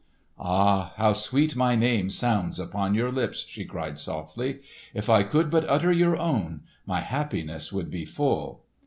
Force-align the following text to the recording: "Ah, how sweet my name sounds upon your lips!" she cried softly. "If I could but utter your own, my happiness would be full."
"Ah, 0.39 0.93
how 0.95 1.13
sweet 1.13 1.55
my 1.55 1.75
name 1.75 2.09
sounds 2.09 2.59
upon 2.59 2.95
your 2.95 3.11
lips!" 3.11 3.45
she 3.47 3.63
cried 3.65 3.99
softly. 3.99 4.57
"If 4.95 5.11
I 5.11 5.21
could 5.21 5.51
but 5.51 5.69
utter 5.69 5.91
your 5.91 6.17
own, 6.19 6.61
my 6.87 7.01
happiness 7.01 7.71
would 7.71 7.91
be 7.91 8.05
full." 8.05 8.63